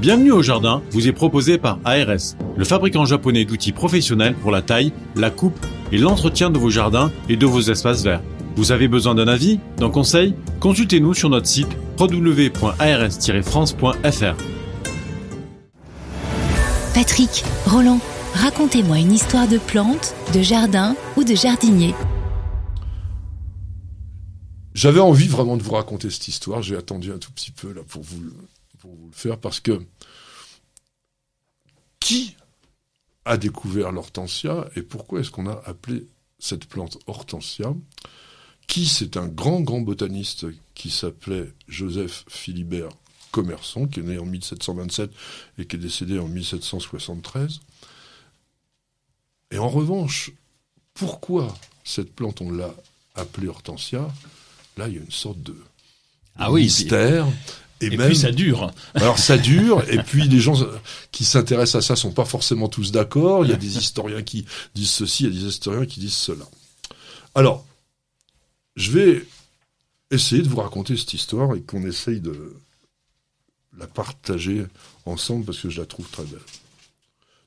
Bienvenue 0.00 0.30
au 0.30 0.42
jardin 0.42 0.80
vous 0.92 1.08
est 1.08 1.12
proposé 1.12 1.58
par 1.58 1.80
ARS, 1.84 2.36
le 2.56 2.64
fabricant 2.64 3.04
japonais 3.04 3.44
d'outils 3.44 3.72
professionnels 3.72 4.36
pour 4.36 4.52
la 4.52 4.62
taille, 4.62 4.92
la 5.16 5.30
coupe 5.30 5.58
et 5.90 5.98
l'entretien 5.98 6.50
de 6.50 6.58
vos 6.58 6.70
jardins 6.70 7.10
et 7.28 7.36
de 7.36 7.46
vos 7.46 7.62
espaces 7.62 8.04
verts. 8.04 8.22
Vous 8.54 8.70
avez 8.70 8.86
besoin 8.86 9.16
d'un 9.16 9.26
avis, 9.26 9.58
d'un 9.76 9.90
conseil? 9.90 10.36
Consultez-nous 10.60 11.14
sur 11.14 11.30
notre 11.30 11.48
site 11.48 11.66
www.ars-france.fr. 11.98 14.36
Patrick, 16.94 17.44
Roland, 17.66 17.98
racontez-moi 18.34 18.98
une 18.98 19.12
histoire 19.12 19.48
de 19.48 19.58
plante, 19.58 20.14
de 20.32 20.42
jardin 20.42 20.94
ou 21.16 21.24
de 21.24 21.34
jardinier. 21.34 21.92
J'avais 24.74 25.00
envie 25.00 25.26
vraiment 25.26 25.56
de 25.56 25.62
vous 25.64 25.72
raconter 25.72 26.08
cette 26.08 26.28
histoire. 26.28 26.62
J'ai 26.62 26.76
attendu 26.76 27.10
un 27.10 27.18
tout 27.18 27.32
petit 27.32 27.50
peu 27.50 27.72
là 27.72 27.80
pour 27.88 28.04
vous, 28.04 28.20
pour 28.78 28.94
vous 28.94 29.08
le 29.08 29.14
faire 29.14 29.38
parce 29.38 29.60
que 29.60 29.80
qui 32.00 32.36
a 33.24 33.36
découvert 33.36 33.92
l'hortensia 33.92 34.68
et 34.76 34.82
pourquoi 34.82 35.20
est-ce 35.20 35.30
qu'on 35.30 35.46
a 35.46 35.62
appelé 35.66 36.06
cette 36.38 36.66
plante 36.66 36.98
hortensia? 37.06 37.74
Qui? 38.66 38.86
C'est 38.86 39.16
un 39.16 39.26
grand 39.26 39.60
grand 39.60 39.80
botaniste 39.80 40.46
qui 40.74 40.90
s'appelait 40.90 41.52
Joseph 41.68 42.24
Philibert 42.28 42.90
Commerson, 43.30 43.86
qui 43.86 44.00
est 44.00 44.04
né 44.04 44.18
en 44.18 44.24
1727 44.24 45.10
et 45.58 45.66
qui 45.66 45.76
est 45.76 45.78
décédé 45.78 46.18
en 46.18 46.28
1773. 46.28 47.60
Et 49.50 49.58
en 49.58 49.68
revanche, 49.68 50.32
pourquoi 50.94 51.54
cette 51.84 52.14
plante 52.14 52.40
on 52.40 52.50
l'a 52.50 52.74
appelée 53.14 53.48
hortensia? 53.48 54.08
Là, 54.76 54.88
il 54.88 54.94
y 54.94 54.98
a 54.98 55.00
une 55.00 55.10
sorte 55.10 55.42
de 55.42 55.56
ah 56.40 56.52
oui, 56.52 56.62
mystère. 56.62 57.26
Et, 57.80 57.86
et 57.86 57.96
puis 57.96 58.16
ça 58.16 58.32
dure. 58.32 58.72
Alors 58.94 59.18
ça 59.18 59.38
dure, 59.38 59.84
et 59.88 59.98
puis 60.02 60.28
les 60.28 60.40
gens 60.40 60.54
qui 61.12 61.24
s'intéressent 61.24 61.84
à 61.84 61.86
ça 61.86 61.96
sont 61.96 62.12
pas 62.12 62.24
forcément 62.24 62.68
tous 62.68 62.92
d'accord. 62.92 63.44
Il 63.44 63.50
y 63.50 63.54
a 63.54 63.56
des 63.56 63.78
historiens 63.78 64.22
qui 64.22 64.44
disent 64.74 64.90
ceci, 64.90 65.24
il 65.24 65.34
y 65.34 65.36
a 65.36 65.40
des 65.40 65.46
historiens 65.48 65.86
qui 65.86 66.00
disent 66.00 66.14
cela. 66.14 66.44
Alors, 67.34 67.64
je 68.76 68.90
vais 68.90 69.26
essayer 70.10 70.42
de 70.42 70.48
vous 70.48 70.56
raconter 70.56 70.96
cette 70.96 71.14
histoire 71.14 71.54
et 71.54 71.60
qu'on 71.60 71.84
essaye 71.84 72.20
de 72.20 72.56
la 73.76 73.86
partager 73.86 74.64
ensemble 75.04 75.44
parce 75.44 75.58
que 75.58 75.70
je 75.70 75.80
la 75.80 75.86
trouve 75.86 76.08
très 76.08 76.24
belle. 76.24 76.40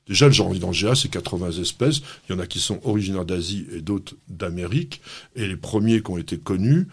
Déjà, 0.08 0.26
le 0.26 0.32
genre 0.32 0.54
Hydrangea, 0.54 0.94
c'est 0.94 1.08
80 1.08 1.52
espèces. 1.60 2.00
Il 2.28 2.32
y 2.32 2.34
en 2.34 2.38
a 2.40 2.46
qui 2.46 2.58
sont 2.58 2.80
originaires 2.82 3.24
d'Asie 3.24 3.66
et 3.72 3.80
d'autres 3.80 4.14
d'Amérique. 4.28 5.00
Et 5.36 5.46
les 5.46 5.56
premiers 5.56 6.02
qui 6.02 6.10
ont 6.10 6.18
été 6.18 6.38
connus, 6.38 6.88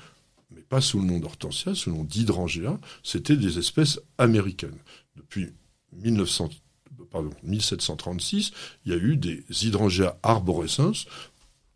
pas 0.69 0.81
sous 0.81 0.99
le 0.99 1.05
nom 1.05 1.19
d'Hortensia, 1.19 1.75
sous 1.75 1.89
le 1.89 1.97
nom 1.97 2.03
d'Hydrangea, 2.03 2.79
c'était 3.03 3.35
des 3.35 3.57
espèces 3.57 3.99
américaines. 4.17 4.77
Depuis 5.15 5.47
1900, 5.93 6.49
pardon, 7.11 7.31
1736, 7.43 8.51
il 8.85 8.91
y 8.91 8.95
a 8.95 8.97
eu 8.97 9.17
des 9.17 9.43
Hydrangea 9.63 10.17
arborescens. 10.23 11.07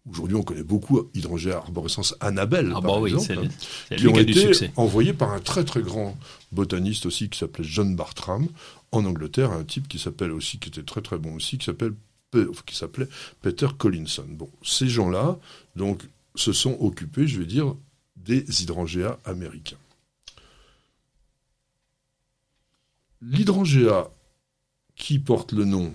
Aujourd'hui, 0.10 0.36
on 0.36 0.44
connaît 0.44 0.64
beaucoup 0.64 1.10
Hydrangea 1.14 1.58
arborescens 1.58 2.16
Annabelle, 2.20 2.72
ah 2.76 2.82
par 2.82 3.02
bah 3.02 3.08
exemple, 3.08 3.48
qui 3.98 4.08
ont 4.08 4.18
été 4.18 4.70
envoyés 4.76 5.14
par 5.14 5.32
un 5.32 5.40
très 5.40 5.64
très 5.64 5.82
grand 5.82 6.18
botaniste 6.52 7.06
aussi 7.06 7.30
qui 7.30 7.40
s'appelait 7.40 7.64
John 7.64 7.96
Bartram 7.96 8.48
en 8.92 9.06
Angleterre, 9.06 9.52
un 9.52 9.64
type 9.64 9.88
qui 9.88 9.98
s'appelle 9.98 10.32
aussi, 10.32 10.60
qui 10.60 10.70
était 10.70 10.84
très 10.84 11.02
très 11.02 11.18
bon 11.18 11.36
aussi, 11.36 11.58
qui 11.58 11.66
s'appelle 11.66 11.94
qui 12.66 12.76
s'appelait 12.76 13.08
Peter 13.42 13.68
Collinson. 13.78 14.26
Bon, 14.28 14.50
ces 14.64 14.88
gens-là, 14.88 15.38
donc, 15.76 16.02
se 16.36 16.52
sont 16.52 16.78
occupés, 16.80 17.28
je 17.28 17.40
vais 17.40 17.46
dire, 17.46 17.76
des 18.26 18.62
hydrangea 18.62 19.20
américains. 19.26 19.78
L'hydrangea 23.22 24.10
qui 24.96 25.20
porte 25.20 25.54
le 25.54 25.66
nom 25.66 25.94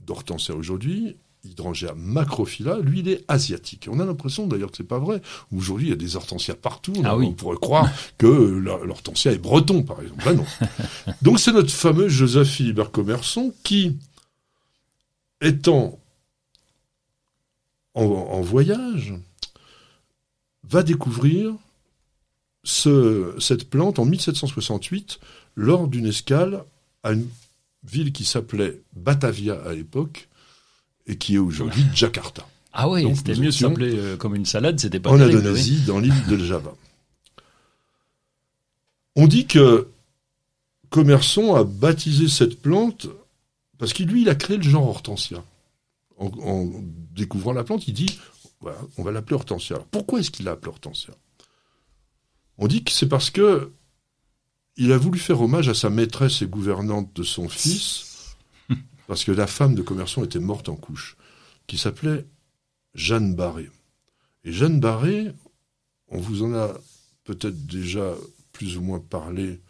d'hortensia 0.00 0.54
aujourd'hui, 0.54 1.16
hydrangea 1.44 1.94
macrophylla, 1.94 2.78
lui, 2.78 3.00
il 3.00 3.08
est 3.08 3.24
asiatique. 3.28 3.88
On 3.90 4.00
a 4.00 4.04
l'impression 4.04 4.46
d'ailleurs 4.46 4.70
que 4.70 4.76
c'est 4.76 4.84
pas 4.84 4.98
vrai. 4.98 5.20
Aujourd'hui, 5.54 5.88
il 5.88 5.90
y 5.90 5.92
a 5.92 5.96
des 5.96 6.16
hortensias 6.16 6.54
partout. 6.54 6.92
Ah 7.04 7.16
on, 7.16 7.32
pourrait 7.32 7.56
croire 7.56 7.90
que 8.18 8.26
l'hortensia 8.26 9.32
est 9.32 9.38
breton, 9.38 9.82
par 9.82 10.00
exemple. 10.00 10.24
Ben 10.24 10.34
non. 10.34 10.46
Donc 11.22 11.40
c'est 11.40 11.52
notre 11.52 11.70
fameux 11.70 12.08
Joseph 12.08 12.48
Philibert 12.48 12.90
Commerson 12.90 13.52
qui, 13.64 13.98
étant 15.40 15.98
en, 17.94 18.04
en 18.04 18.40
voyage, 18.40 19.14
va 20.64 20.82
découvrir 20.82 21.54
ce, 22.64 23.34
cette 23.38 23.68
plante 23.68 23.98
en 23.98 24.04
1768 24.04 25.18
lors 25.56 25.88
d'une 25.88 26.06
escale 26.06 26.64
à 27.02 27.12
une 27.12 27.28
ville 27.84 28.12
qui 28.12 28.24
s'appelait 28.24 28.80
Batavia 28.94 29.60
à 29.66 29.72
l'époque 29.72 30.28
et 31.06 31.16
qui 31.16 31.34
est 31.34 31.38
aujourd'hui 31.38 31.84
Jakarta. 31.94 32.46
Ah 32.72 32.88
oui, 32.88 33.04
c'était 33.16 33.34
mieux 33.34 33.50
s'appeler 33.50 33.94
euh, 33.96 34.16
comme 34.16 34.34
une 34.34 34.46
salade, 34.46 34.80
c'était 34.80 35.00
pas 35.00 35.10
en 35.10 35.18
terrible, 35.18 35.40
Indonésie, 35.40 35.78
oui. 35.80 35.86
dans 35.86 35.98
l'île 35.98 36.26
de 36.28 36.38
Java. 36.38 36.74
On 39.14 39.26
dit 39.26 39.46
que 39.46 39.88
Commerson 40.88 41.54
a 41.54 41.64
baptisé 41.64 42.28
cette 42.28 42.62
plante 42.62 43.08
parce 43.78 43.92
qu'il 43.92 44.06
lui, 44.06 44.22
il 44.22 44.28
a 44.28 44.34
créé 44.34 44.56
le 44.56 44.62
genre 44.62 44.88
hortensia. 44.88 45.42
En, 46.16 46.26
en 46.26 46.70
découvrant 47.14 47.52
la 47.52 47.64
plante, 47.64 47.88
il 47.88 47.94
dit 47.94 48.18
voilà, 48.60 48.78
on 48.96 49.02
va 49.02 49.10
l'appeler 49.10 49.34
hortensia. 49.34 49.76
Alors, 49.76 49.86
pourquoi 49.88 50.20
est-ce 50.20 50.30
qu'il 50.30 50.46
l'a 50.46 50.52
appelée 50.52 50.70
hortensia? 50.70 51.12
On 52.58 52.66
dit 52.66 52.84
que 52.84 52.92
c'est 52.92 53.08
parce 53.08 53.30
que 53.30 53.72
il 54.76 54.92
a 54.92 54.98
voulu 54.98 55.18
faire 55.18 55.40
hommage 55.40 55.68
à 55.68 55.74
sa 55.74 55.90
maîtresse 55.90 56.42
et 56.42 56.46
gouvernante 56.46 57.14
de 57.14 57.22
son 57.22 57.48
fils, 57.48 58.36
parce 59.06 59.24
que 59.24 59.32
la 59.32 59.46
femme 59.46 59.74
de 59.74 59.82
Commerson 59.82 60.24
était 60.24 60.38
morte 60.38 60.68
en 60.68 60.76
couche, 60.76 61.16
qui 61.66 61.76
s'appelait 61.76 62.26
Jeanne 62.94 63.34
Barré. 63.34 63.70
Et 64.44 64.52
Jeanne 64.52 64.80
Barré, 64.80 65.32
on 66.08 66.18
vous 66.18 66.42
en 66.42 66.54
a 66.54 66.72
peut-être 67.24 67.66
déjà 67.66 68.14
plus 68.52 68.76
ou 68.76 68.82
moins 68.82 69.00
parlé 69.00 69.60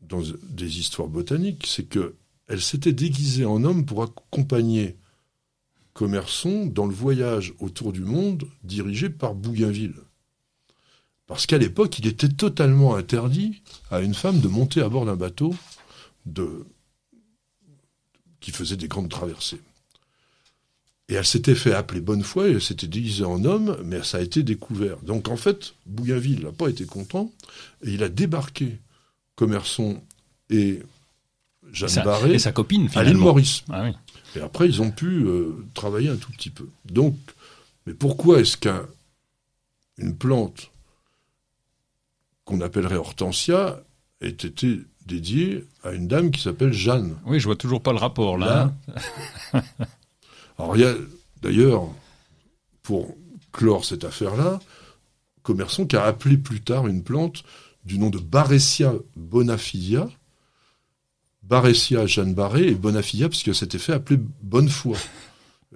dans 0.00 0.22
des 0.42 0.78
histoires 0.78 1.08
botaniques, 1.08 1.66
c'est 1.66 1.88
que 1.88 2.14
elle 2.48 2.62
s'était 2.62 2.92
déguisée 2.92 3.44
en 3.44 3.64
homme 3.64 3.86
pour 3.86 4.02
accompagner 4.02 4.96
Commerson 5.94 6.66
dans 6.66 6.86
le 6.86 6.94
voyage 6.94 7.54
autour 7.58 7.92
du 7.92 8.02
monde 8.02 8.44
dirigé 8.62 9.10
par 9.10 9.34
Bougainville. 9.34 9.96
Parce 11.26 11.46
qu'à 11.46 11.58
l'époque, 11.58 11.98
il 11.98 12.06
était 12.06 12.28
totalement 12.28 12.94
interdit 12.94 13.62
à 13.90 14.00
une 14.00 14.14
femme 14.14 14.40
de 14.40 14.48
monter 14.48 14.80
à 14.80 14.88
bord 14.88 15.06
d'un 15.06 15.16
bateau 15.16 15.54
de... 16.24 16.64
qui 18.40 18.52
faisait 18.52 18.76
des 18.76 18.88
grandes 18.88 19.08
traversées. 19.08 19.60
Et 21.08 21.14
elle 21.14 21.26
s'était 21.26 21.54
fait 21.54 21.72
appeler 21.72 22.00
Bonnefoy, 22.00 22.48
et 22.48 22.52
elle 22.54 22.62
s'était 22.62 22.88
déguisée 22.88 23.24
en 23.24 23.44
homme, 23.44 23.76
mais 23.84 24.02
ça 24.02 24.18
a 24.18 24.20
été 24.20 24.42
découvert. 24.42 24.98
Donc 25.02 25.28
en 25.28 25.36
fait, 25.36 25.74
Bougainville 25.86 26.44
n'a 26.44 26.52
pas 26.52 26.68
été 26.68 26.84
content, 26.84 27.32
et 27.84 27.92
il 27.92 28.02
a 28.02 28.08
débarqué 28.08 28.78
Commerson 29.36 30.00
et 30.50 30.82
Jeanne 31.72 31.88
sa, 31.88 32.02
Barré 32.02 32.34
et 32.34 32.38
sa 32.38 32.52
copine, 32.52 32.88
à 32.94 33.04
l'île. 33.04 33.16
Maurice. 33.16 33.62
Ah 33.70 33.84
oui. 33.84 33.92
Et 34.34 34.40
après, 34.40 34.66
ils 34.66 34.82
ont 34.82 34.90
pu 34.90 35.24
euh, 35.24 35.64
travailler 35.74 36.08
un 36.08 36.16
tout 36.16 36.30
petit 36.32 36.50
peu. 36.50 36.68
Donc, 36.84 37.16
mais 37.86 37.94
pourquoi 37.94 38.40
est-ce 38.40 38.56
qu'une 38.56 40.16
plante 40.16 40.70
qu'on 42.46 42.62
appellerait 42.62 42.96
hortensia 42.96 43.82
ait 44.22 44.28
été 44.30 44.80
dédiée 45.04 45.64
à 45.84 45.92
une 45.92 46.08
dame 46.08 46.30
qui 46.30 46.40
s'appelle 46.40 46.72
Jeanne 46.72 47.16
Oui, 47.26 47.38
je 47.38 47.44
vois 47.44 47.56
toujours 47.56 47.82
pas 47.82 47.92
le 47.92 47.98
rapport 47.98 48.38
là. 48.38 48.72
Là. 49.52 49.62
Alors, 50.58 50.76
il 50.76 50.82
y 50.82 50.86
a 50.86 50.94
d'ailleurs, 51.42 51.86
pour 52.82 53.14
clore 53.52 53.84
cette 53.84 54.04
affaire-là, 54.04 54.60
Commerson 55.42 55.86
qui 55.86 55.96
a 55.96 56.04
appelé 56.04 56.38
plus 56.38 56.60
tard 56.60 56.86
une 56.86 57.02
plante 57.02 57.44
du 57.84 57.98
nom 57.98 58.10
de 58.10 58.18
Baressia 58.18 58.94
bonafidia, 59.16 60.08
Baressia 61.42 62.06
Jeanne 62.06 62.34
Barré 62.34 62.68
et 62.68 62.74
Bonafidia 62.74 63.28
parce 63.28 63.42
que 63.42 63.52
c'était 63.52 63.78
fait 63.78 63.92
appeler 63.92 64.18
Bonnefoy. 64.42 64.96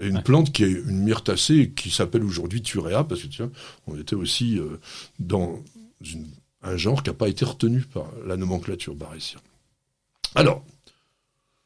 Et 0.00 0.09
une 0.09 0.23
plante 0.23 0.53
qui 0.53 0.65
est 0.65 0.71
une 0.71 1.03
myrtacée 1.03 1.73
qui 1.77 1.91
s'appelle 1.91 2.25
aujourd'hui 2.25 2.62
Turea 2.62 3.05
parce 3.05 3.23
que 3.23 3.27
tiens, 3.27 3.50
on 3.87 3.99
était 3.99 4.17
aussi 4.17 4.59
euh, 4.59 4.81
dans 5.19 5.62
une, 6.00 6.27
un 6.62 6.77
genre 6.77 7.03
qui 7.03 7.11
n'a 7.11 7.15
pas 7.15 7.29
été 7.29 7.45
retenu 7.45 7.83
par 7.83 8.07
la 8.27 8.37
nomenclature 8.37 8.95
Baressia. 8.95 9.39
Alors, 10.35 10.65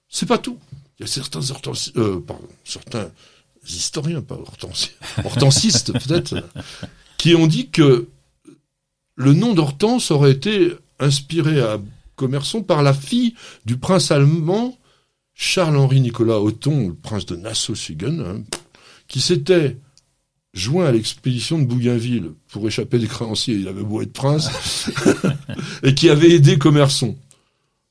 c'est 0.09 0.27
pas 0.27 0.39
tout. 0.39 0.59
Il 0.99 1.03
y 1.03 1.05
a 1.05 1.13
certains 1.13 1.41
euh, 1.97 2.21
historiens, 3.67 4.23
pas 4.23 4.37
hortensi- 4.37 4.93
hortensistes 5.25 5.93
peut-être, 5.93 6.45
qui 7.19 7.35
ont 7.35 7.47
dit 7.47 7.71
que 7.71 8.09
le 9.17 9.33
nom 9.33 9.55
d'Hortense 9.55 10.11
aurait 10.11 10.33
été 10.33 10.73
inspiré 10.99 11.61
à 11.61 11.81
Commerson 12.17 12.63
par 12.63 12.83
la 12.83 12.95
fille 12.95 13.35
du 13.65 13.77
prince 13.77 14.11
allemand 14.11 14.79
Charles-Henri 15.35 16.01
Nicolas 16.01 16.39
Othon, 16.41 16.89
le 16.89 16.95
prince 16.95 17.27
de 17.27 17.35
Nassau-Siegen, 17.35 18.21
hein, 18.21 18.43
qui 19.09 19.21
s'était 19.21 19.77
joint 20.55 20.87
à 20.87 20.93
l'expédition 20.93 21.59
de 21.59 21.65
Bougainville 21.65 22.31
pour 22.49 22.67
échapper 22.67 22.99
des 22.99 23.09
créanciers, 23.09 23.57
il 23.57 23.69
avait 23.69 23.83
beau 23.83 24.01
être 24.01 24.13
prince, 24.13 24.91
et 25.83 25.95
qui 25.95 26.09
avait 26.09 26.31
aidé 26.31 26.57
Commerson. 26.57 27.17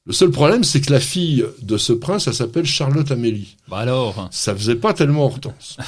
Le 0.06 0.14
seul 0.14 0.32
problème, 0.32 0.64
c'est 0.64 0.82
que 0.82 0.92
la 0.92 1.00
fille 1.00 1.46
de 1.62 1.78
ce 1.78 1.94
prince, 1.94 2.28
elle 2.28 2.34
s'appelle 2.34 2.66
Charlotte 2.66 3.12
Amélie. 3.12 3.58
Bah 3.70 3.78
alors 3.78 4.28
Ça 4.32 4.56
faisait 4.56 4.76
pas 4.76 4.94
tellement 4.94 5.26
Hortense. 5.26 5.78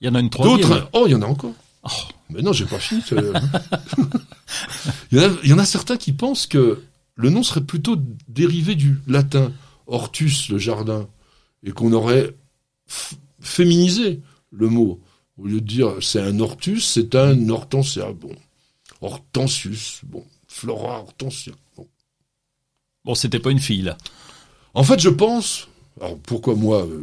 Il 0.00 0.06
y 0.06 0.08
en 0.08 0.16
a 0.16 0.20
une 0.20 0.30
troisième. 0.30 0.68
D'autres, 0.68 0.88
oh, 0.94 1.04
il 1.06 1.12
y 1.12 1.14
en 1.14 1.22
a 1.22 1.26
encore. 1.26 1.54
Oh. 1.84 1.88
Mais 2.30 2.42
non, 2.42 2.52
j'ai 2.52 2.64
pas 2.64 2.80
fini. 2.80 3.02
il, 3.12 3.16
y 5.12 5.20
en 5.20 5.28
a, 5.28 5.30
il 5.44 5.50
y 5.50 5.52
en 5.52 5.60
a 5.60 5.64
certains 5.64 5.96
qui 5.96 6.12
pensent 6.12 6.48
que 6.48 6.82
le 7.14 7.30
nom 7.30 7.44
serait 7.44 7.60
plutôt 7.60 7.96
dérivé 8.26 8.74
du 8.74 8.98
latin 9.06 9.52
hortus, 9.86 10.48
le 10.48 10.58
jardin, 10.58 11.06
et 11.62 11.70
qu'on 11.70 11.92
aurait 11.92 12.34
féminisé 13.40 14.20
le 14.52 14.68
mot. 14.68 15.00
Au 15.38 15.46
lieu 15.46 15.60
de 15.60 15.66
dire 15.66 15.96
c'est 16.00 16.20
un 16.20 16.38
hortus, 16.40 16.86
c'est 16.86 17.14
un 17.14 17.48
hortensia. 17.48 18.12
Bon. 18.12 18.34
Hortensius. 19.00 20.00
Bon. 20.04 20.24
Flora 20.46 21.00
hortensia. 21.00 21.52
Bon. 21.76 21.88
Bon, 23.04 23.14
c'était 23.14 23.40
pas 23.40 23.50
une 23.50 23.58
fille, 23.58 23.82
là. 23.82 23.96
En 24.74 24.84
fait, 24.84 25.00
je 25.00 25.08
pense. 25.08 25.68
Alors 26.00 26.18
pourquoi 26.18 26.54
moi 26.54 26.86
euh, 26.86 27.02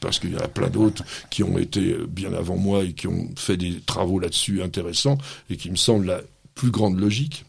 Parce 0.00 0.18
qu'il 0.18 0.32
y 0.32 0.36
en 0.36 0.40
a 0.40 0.48
plein 0.48 0.68
d'autres 0.68 1.02
qui 1.30 1.42
ont 1.42 1.58
été 1.58 1.96
bien 2.08 2.32
avant 2.32 2.56
moi 2.56 2.84
et 2.84 2.92
qui 2.92 3.08
ont 3.08 3.28
fait 3.36 3.56
des 3.56 3.80
travaux 3.80 4.20
là-dessus 4.20 4.62
intéressants 4.62 5.18
et 5.48 5.56
qui 5.56 5.70
me 5.70 5.76
semblent 5.76 6.06
la 6.06 6.20
plus 6.54 6.70
grande 6.70 6.98
logique. 6.98 7.44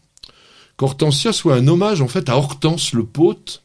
Qu'Hortensia 0.76 1.32
soit 1.32 1.54
un 1.54 1.68
hommage 1.68 2.00
en 2.00 2.08
fait 2.08 2.28
à 2.28 2.36
Hortense 2.36 2.94
le 2.94 3.04
Pôte, 3.04 3.62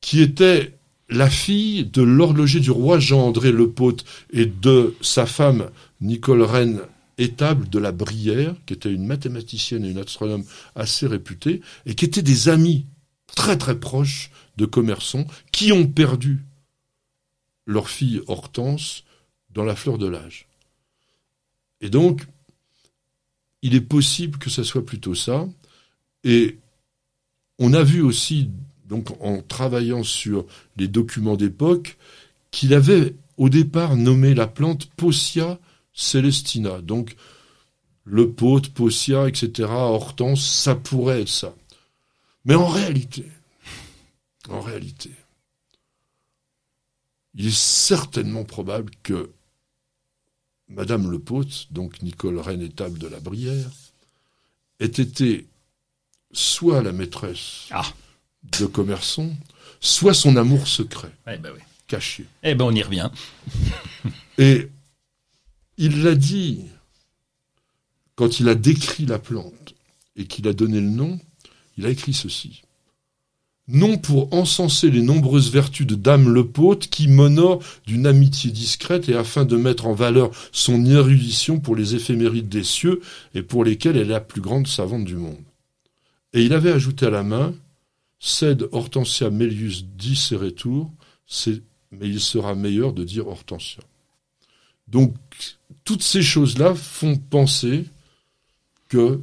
qui 0.00 0.20
était 0.20 0.75
la 1.08 1.30
fille 1.30 1.84
de 1.84 2.02
l'horloger 2.02 2.60
du 2.60 2.70
roi 2.70 2.98
Jean-André 2.98 3.52
Le 3.52 3.70
Pôte 3.70 4.04
et 4.32 4.46
de 4.46 4.94
sa 5.00 5.26
femme 5.26 5.70
Nicole 6.00 6.42
Reine 6.42 6.80
Étable 7.18 7.68
de 7.68 7.78
la 7.78 7.92
Brière, 7.92 8.54
qui 8.66 8.74
était 8.74 8.92
une 8.92 9.06
mathématicienne 9.06 9.84
et 9.84 9.90
une 9.90 9.98
astronome 9.98 10.44
assez 10.74 11.06
réputée, 11.06 11.62
et 11.86 11.94
qui 11.94 12.04
étaient 12.04 12.22
des 12.22 12.48
amis 12.48 12.86
très 13.34 13.56
très 13.56 13.78
proches 13.78 14.30
de 14.56 14.66
commerçants 14.66 15.26
qui 15.52 15.72
ont 15.72 15.86
perdu 15.86 16.44
leur 17.66 17.88
fille 17.88 18.20
Hortense 18.26 19.04
dans 19.50 19.64
la 19.64 19.76
fleur 19.76 19.98
de 19.98 20.06
l'âge. 20.06 20.46
Et 21.80 21.90
donc, 21.90 22.26
il 23.62 23.74
est 23.74 23.80
possible 23.80 24.38
que 24.38 24.50
ce 24.50 24.62
soit 24.62 24.84
plutôt 24.84 25.14
ça. 25.14 25.48
Et 26.24 26.58
on 27.58 27.72
a 27.72 27.82
vu 27.82 28.02
aussi 28.02 28.50
donc 28.88 29.10
en 29.20 29.42
travaillant 29.42 30.02
sur 30.02 30.46
les 30.76 30.88
documents 30.88 31.36
d'époque, 31.36 31.96
qu'il 32.50 32.74
avait 32.74 33.14
au 33.36 33.48
départ 33.48 33.96
nommé 33.96 34.34
la 34.34 34.46
plante 34.46 34.86
Possia 34.96 35.58
celestina. 35.92 36.80
Donc 36.80 37.16
le 38.04 38.30
pote, 38.30 38.68
Possia, 38.68 39.28
etc., 39.28 39.68
Hortense, 39.68 40.46
ça 40.46 40.74
pourrait 40.74 41.22
être 41.22 41.28
ça. 41.28 41.54
Mais 42.44 42.54
en 42.54 42.68
réalité, 42.68 43.26
en 44.48 44.60
réalité, 44.60 45.10
il 47.34 47.48
est 47.48 47.56
certainement 47.56 48.44
probable 48.44 48.92
que 49.02 49.30
Madame 50.68 51.10
le 51.10 51.18
Pote, 51.18 51.66
donc 51.70 52.02
Nicole 52.02 52.38
Reine 52.38 52.66
de 52.66 53.06
la 53.06 53.20
Brière, 53.20 53.70
ait 54.80 54.86
été 54.86 55.46
soit 56.32 56.82
la 56.82 56.92
maîtresse 56.92 57.68
ah 57.70 57.92
de 58.58 58.66
commerçant, 58.66 59.30
soit 59.80 60.14
son 60.14 60.36
amour 60.36 60.66
secret, 60.66 61.12
bah 61.26 61.32
oui. 61.42 61.60
caché. 61.86 62.26
Eh 62.42 62.54
ben 62.54 62.64
on 62.64 62.74
y 62.74 62.82
revient. 62.82 63.10
Et 64.38 64.68
il 65.78 66.02
l'a 66.02 66.14
dit 66.14 66.64
quand 68.16 68.40
il 68.40 68.48
a 68.48 68.54
décrit 68.54 69.06
la 69.06 69.18
plante 69.18 69.74
et 70.16 70.24
qu'il 70.24 70.48
a 70.48 70.54
donné 70.54 70.80
le 70.80 70.88
nom, 70.88 71.20
il 71.76 71.86
a 71.86 71.90
écrit 71.90 72.14
ceci. 72.14 72.62
Non 73.68 73.98
pour 73.98 74.32
encenser 74.32 74.90
les 74.90 75.02
nombreuses 75.02 75.50
vertus 75.50 75.86
de 75.86 75.96
Dame 75.96 76.32
Lepôte 76.32 76.86
qui 76.86 77.08
m'honore 77.08 77.62
d'une 77.84 78.06
amitié 78.06 78.52
discrète 78.52 79.08
et 79.08 79.16
afin 79.16 79.44
de 79.44 79.56
mettre 79.56 79.86
en 79.86 79.92
valeur 79.92 80.30
son 80.52 80.86
érudition 80.86 81.58
pour 81.58 81.74
les 81.74 81.94
éphémérides 81.96 82.48
des 82.48 82.62
cieux 82.62 83.00
et 83.34 83.42
pour 83.42 83.64
lesquelles 83.64 83.96
elle 83.96 84.06
est 84.06 84.12
la 84.12 84.20
plus 84.20 84.40
grande 84.40 84.68
savante 84.68 85.04
du 85.04 85.16
monde. 85.16 85.42
Et 86.32 86.44
il 86.44 86.52
avait 86.52 86.70
ajouté 86.70 87.06
à 87.06 87.10
la 87.10 87.24
main 87.24 87.54
Cède 88.18 88.68
Hortensia 88.72 89.30
Melius 89.30 89.84
dit 89.84 90.16
retours, 90.32 90.90
mais 91.90 92.08
il 92.08 92.20
sera 92.20 92.54
meilleur 92.54 92.92
de 92.92 93.04
dire 93.04 93.26
Hortensia. 93.28 93.82
Donc, 94.88 95.14
toutes 95.84 96.02
ces 96.02 96.22
choses-là 96.22 96.74
font 96.74 97.16
penser 97.16 97.84
que 98.88 99.20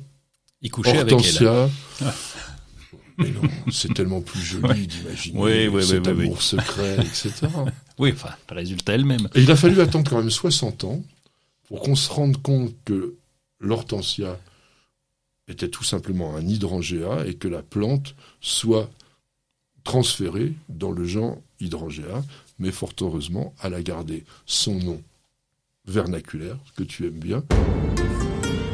Hortensia. 0.86 1.70
mais 3.18 3.30
non, 3.30 3.42
c'est 3.72 3.94
tellement 3.94 4.22
plus 4.22 4.42
joli 4.42 4.88
d'imaginer 4.88 5.40
oui, 5.40 5.68
oui, 5.68 5.84
cet 5.84 6.08
amour 6.08 6.42
secret, 6.42 6.96
etc. 7.00 7.48
Oui, 7.98 8.12
enfin, 8.14 8.30
le 8.50 8.56
résultat 8.56 8.94
elle-même. 8.94 9.28
Et 9.36 9.42
il 9.42 9.52
a 9.52 9.56
fallu 9.56 9.80
attendre 9.82 10.10
quand 10.10 10.18
même 10.18 10.30
60 10.32 10.84
ans 10.84 11.04
pour 11.68 11.82
qu'on 11.82 11.96
se 11.96 12.12
rende 12.12 12.42
compte 12.42 12.74
que 12.86 13.16
l'hortensia 13.60 14.40
était 15.48 15.70
tout 15.70 15.84
simplement 15.84 16.36
un 16.36 16.48
hydrangea 16.48 17.26
et 17.28 17.36
que 17.36 17.48
la 17.48 17.62
plante 17.62 18.16
soit 18.42 18.90
transférée 19.84 20.54
dans 20.70 20.92
le 20.92 21.04
genre 21.04 21.38
hydrangea, 21.60 22.24
mais 22.60 22.72
fort 22.72 22.94
heureusement, 23.02 23.54
elle 23.64 23.74
a 23.74 23.82
gardé 23.82 24.24
son 24.46 24.76
nom 24.76 25.02
vernaculaire, 25.86 26.58
que 26.78 26.84
tu 26.84 27.06
aimes 27.06 27.20
bien. 27.20 27.44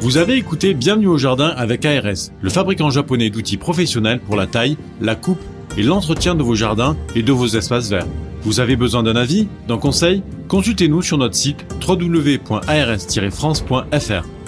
Vous 0.00 0.16
avez 0.16 0.36
écouté 0.36 0.74
Bienvenue 0.74 1.08
au 1.08 1.18
jardin 1.18 1.48
avec 1.48 1.84
ARS, 1.84 2.30
le 2.40 2.50
fabricant 2.50 2.90
japonais 2.90 3.30
d'outils 3.30 3.56
professionnels 3.56 4.20
pour 4.20 4.36
la 4.36 4.46
taille, 4.46 4.76
la 5.00 5.16
coupe 5.16 5.40
et 5.76 5.82
l'entretien 5.82 6.34
de 6.34 6.42
vos 6.42 6.54
jardins 6.54 6.96
et 7.14 7.22
de 7.22 7.32
vos 7.32 7.48
espaces 7.48 7.90
verts. 7.90 8.06
Vous 8.42 8.60
avez 8.60 8.76
besoin 8.76 9.02
d'un 9.02 9.16
avis, 9.16 9.48
d'un 9.68 9.76
conseil? 9.76 10.22
Consultez-nous 10.48 11.02
sur 11.02 11.18
notre 11.18 11.34
site 11.34 11.66
www.ars-france.fr. 11.86 14.39